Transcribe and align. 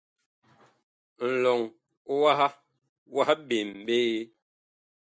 Ŋlɔŋ 1.31 1.59
waha 2.19 2.47
wah 3.13 3.31
ɓem 3.47 3.69
ɓe. 3.85 3.97